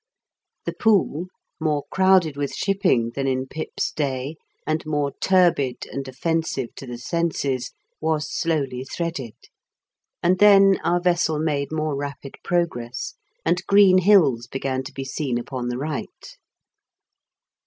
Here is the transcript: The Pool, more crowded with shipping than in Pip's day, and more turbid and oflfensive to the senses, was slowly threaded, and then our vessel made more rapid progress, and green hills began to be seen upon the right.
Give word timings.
The 0.65 0.73
Pool, 0.73 1.27
more 1.59 1.83
crowded 1.91 2.35
with 2.35 2.55
shipping 2.55 3.11
than 3.11 3.27
in 3.27 3.45
Pip's 3.45 3.91
day, 3.91 4.35
and 4.65 4.83
more 4.83 5.11
turbid 5.21 5.85
and 5.91 6.03
oflfensive 6.05 6.73
to 6.77 6.87
the 6.87 6.97
senses, 6.97 7.71
was 8.01 8.27
slowly 8.27 8.83
threaded, 8.83 9.35
and 10.23 10.39
then 10.39 10.79
our 10.83 10.99
vessel 10.99 11.37
made 11.37 11.71
more 11.71 11.95
rapid 11.95 12.37
progress, 12.43 13.13
and 13.45 13.63
green 13.67 13.99
hills 13.99 14.47
began 14.47 14.81
to 14.85 14.91
be 14.91 15.05
seen 15.05 15.37
upon 15.37 15.67
the 15.69 15.77
right. 15.77 16.35